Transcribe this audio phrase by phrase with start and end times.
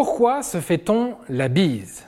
[0.00, 2.04] Pourquoi se fait-on la bise?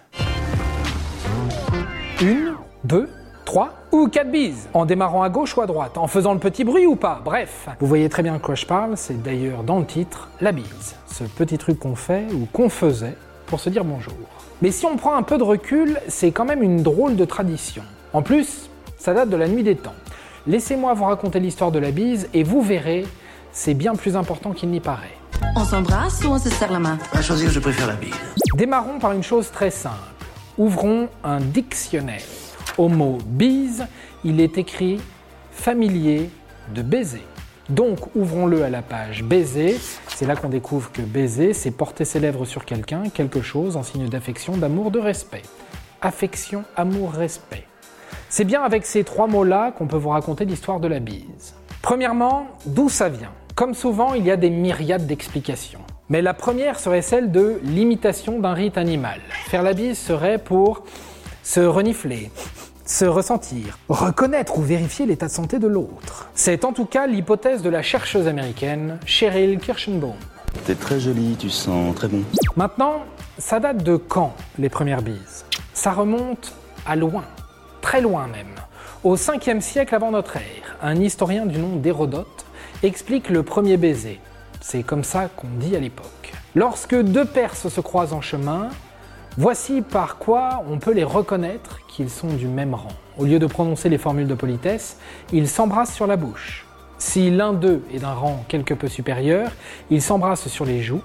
[2.22, 3.08] Une, deux,
[3.44, 6.62] trois ou quatre bises En démarrant à gauche ou à droite En faisant le petit
[6.62, 9.80] bruit ou pas Bref, vous voyez très bien de quoi je parle, c'est d'ailleurs dans
[9.80, 10.94] le titre, la bise.
[11.08, 13.16] Ce petit truc qu'on fait ou qu'on faisait
[13.46, 14.14] pour se dire bonjour.
[14.62, 17.82] Mais si on prend un peu de recul, c'est quand même une drôle de tradition.
[18.12, 19.96] En plus, ça date de la nuit des temps.
[20.46, 23.04] Laissez-moi vous raconter l'histoire de la bise et vous verrez,
[23.50, 25.19] c'est bien plus important qu'il n'y paraît.
[25.56, 26.98] On s'embrasse ou on se serre la main?
[27.12, 28.14] À choisir, je préfère la bise.
[28.54, 29.96] Démarrons par une chose très simple.
[30.58, 32.22] Ouvrons un dictionnaire.
[32.78, 33.86] Au mot bise,
[34.24, 35.00] il est écrit
[35.50, 36.30] familier
[36.74, 37.22] de baiser.
[37.68, 39.78] Donc ouvrons-le à la page baiser.
[40.08, 43.82] C'est là qu'on découvre que baiser, c'est porter ses lèvres sur quelqu'un, quelque chose en
[43.82, 45.42] signe d'affection, d'amour, de respect.
[46.02, 47.66] Affection, amour, respect.
[48.28, 51.54] C'est bien avec ces trois mots-là qu'on peut vous raconter l'histoire de la bise.
[51.82, 53.32] Premièrement, d'où ça vient?
[53.60, 55.82] Comme souvent, il y a des myriades d'explications.
[56.08, 59.20] Mais la première serait celle de l'imitation d'un rite animal.
[59.48, 60.84] Faire la bise serait pour
[61.42, 62.30] se renifler,
[62.86, 66.30] se ressentir, reconnaître ou vérifier l'état de santé de l'autre.
[66.34, 70.16] C'est en tout cas l'hypothèse de la chercheuse américaine Cheryl Kirschenbaum.
[70.64, 72.22] T'es très jolie, tu sens très bon.
[72.56, 73.02] Maintenant,
[73.36, 75.44] ça date de quand les premières bises?
[75.74, 76.54] Ça remonte
[76.86, 77.24] à loin,
[77.82, 78.54] très loin même.
[79.04, 82.39] Au 5e siècle avant notre ère, un historien du nom d'Hérodote
[82.82, 84.20] explique le premier baiser.
[84.60, 86.32] C'est comme ça qu'on dit à l'époque.
[86.54, 88.70] Lorsque deux Perses se croisent en chemin,
[89.36, 92.92] voici par quoi on peut les reconnaître qu'ils sont du même rang.
[93.18, 94.96] Au lieu de prononcer les formules de politesse,
[95.32, 96.66] ils s'embrassent sur la bouche.
[96.98, 99.52] Si l'un d'eux est d'un rang quelque peu supérieur,
[99.90, 101.02] ils s'embrassent sur les joues.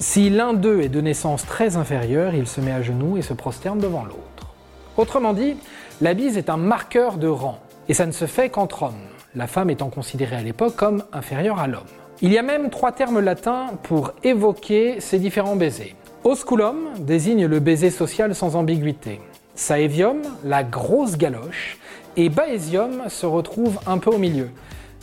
[0.00, 3.34] Si l'un d'eux est de naissance très inférieure, il se met à genoux et se
[3.34, 4.54] prosterne devant l'autre.
[4.96, 5.56] Autrement dit,
[6.00, 8.94] la bise est un marqueur de rang, et ça ne se fait qu'entre hommes,
[9.34, 11.82] la femme étant considérée à l'époque comme inférieure à l'homme.
[12.20, 15.94] Il y a même trois termes latins pour évoquer ces différents baisers.
[16.24, 19.20] Osculum désigne le baiser social sans ambiguïté.
[19.54, 21.78] Saevium, la grosse galoche,
[22.16, 24.50] et Baesium se retrouve un peu au milieu.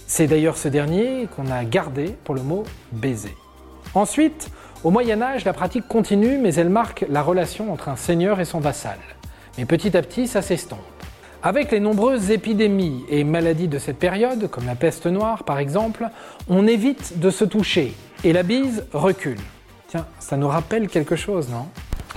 [0.07, 3.35] C'est d'ailleurs ce dernier qu'on a gardé pour le mot baiser.
[3.93, 4.49] Ensuite,
[4.83, 8.45] au Moyen Âge, la pratique continue, mais elle marque la relation entre un seigneur et
[8.45, 8.97] son vassal.
[9.57, 10.94] Mais petit à petit, ça s'estompe.
[11.43, 16.07] Avec les nombreuses épidémies et maladies de cette période, comme la peste noire par exemple,
[16.49, 19.39] on évite de se toucher et la bise recule.
[19.87, 21.67] Tiens, ça nous rappelle quelque chose, non?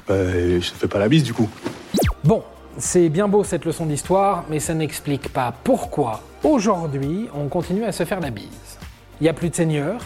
[0.07, 1.49] Bah, je fais pas la bise du coup.
[2.25, 2.43] Bon,
[2.79, 7.93] c'est bien beau cette leçon d'histoire, mais ça n'explique pas pourquoi aujourd'hui on continue à
[7.93, 8.79] se faire la bise.
[9.21, 10.01] Il n'y a plus de seigneur,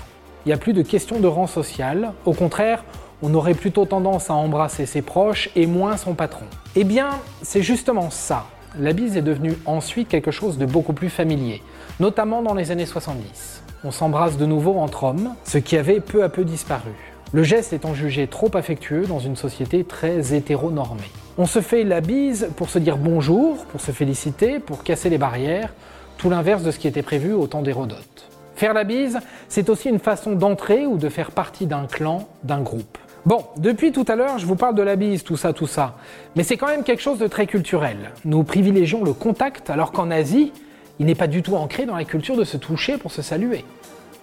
[0.45, 2.83] il n'y a plus de question de rang social, au contraire,
[3.23, 6.47] on aurait plutôt tendance à embrasser ses proches et moins son patron.
[6.75, 7.11] Eh bien,
[7.43, 8.47] c'est justement ça.
[8.81, 11.61] La bise est devenue ensuite quelque chose de beaucoup plus familier,
[12.01, 13.63] notamment dans les années 70.
[13.85, 16.93] On s'embrasse de nouveau entre hommes, ce qui avait peu à peu disparu.
[17.35, 21.11] Le geste étant jugé trop affectueux dans une société très hétéronormée.
[21.37, 25.19] On se fait la bise pour se dire bonjour, pour se féliciter, pour casser les
[25.19, 25.75] barrières,
[26.17, 28.31] tout l'inverse de ce qui était prévu au temps d'Hérodote.
[28.57, 29.19] Faire la bise,
[29.49, 32.97] c'est aussi une façon d'entrer ou de faire partie d'un clan, d'un groupe.
[33.25, 35.95] Bon, depuis tout à l'heure, je vous parle de la bise, tout ça, tout ça.
[36.35, 38.11] Mais c'est quand même quelque chose de très culturel.
[38.25, 40.53] Nous privilégions le contact, alors qu'en Asie,
[40.99, 43.65] il n'est pas du tout ancré dans la culture de se toucher pour se saluer.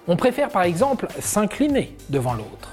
[0.10, 2.72] On préfère par exemple s'incliner devant l'autre.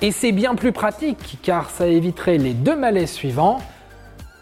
[0.00, 3.58] Et c'est bien plus pratique, car ça éviterait les deux malaises suivants.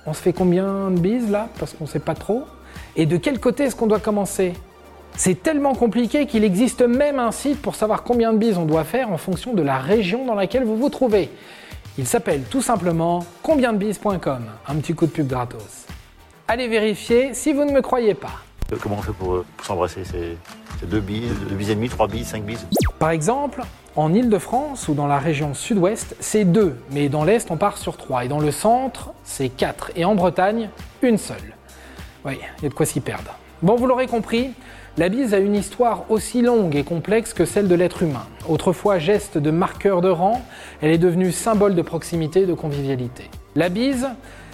[0.06, 1.48] On se fait combien de bises là?
[1.59, 2.44] Parce qu'on ne sait pas trop.
[2.94, 4.53] Et de quel côté est-ce qu'on doit commencer?
[5.20, 8.84] C'est tellement compliqué qu'il existe même un site pour savoir combien de bises on doit
[8.84, 11.28] faire en fonction de la région dans laquelle vous vous trouvez.
[11.98, 14.47] Il s'appelle tout simplement combiendebises.com.
[14.66, 15.84] Un petit coup de pub gratos.
[16.48, 18.32] Allez vérifier si vous ne me croyez pas.
[18.72, 20.04] Euh, Comment on fait pour, euh, pour s'embrasser?
[20.04, 22.66] C'est deux bises, deux bises et demi, trois bises, cinq bises?
[22.98, 23.60] Par exemple,
[23.97, 27.98] en Ile-de-France ou dans la région sud-ouest, c'est deux, mais dans l'est, on part sur
[27.98, 28.25] trois.
[28.25, 29.91] Et dans le centre, c'est quatre.
[29.97, 30.70] Et en Bretagne,
[31.03, 31.54] une seule.
[32.25, 33.34] Oui, il y a de quoi s'y perdre.
[33.62, 34.53] Bon, vous l'aurez compris,
[34.97, 38.26] la bise a une histoire aussi longue et complexe que celle de l'être humain.
[38.48, 40.41] Autrefois geste de marqueur de rang,
[40.81, 43.24] elle est devenue symbole de proximité et de convivialité.
[43.57, 44.09] La bise,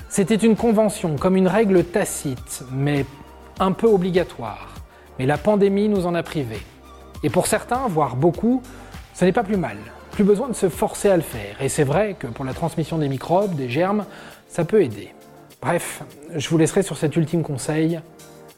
[0.09, 3.07] c'était une convention, comme une règle tacite, mais
[3.61, 4.75] un peu obligatoire.
[5.21, 6.63] Mais la pandémie nous en a privés.
[7.23, 8.61] Et pour certains, voire beaucoup,
[9.15, 9.77] ce n'est pas plus mal.
[10.11, 11.63] Plus besoin de se forcer à le faire.
[11.63, 14.05] Et c'est vrai que pour la transmission des microbes, des germes,
[14.49, 15.15] ça peut aider.
[15.63, 16.03] Bref,
[16.35, 18.01] je vous laisserai sur cet ultime conseil.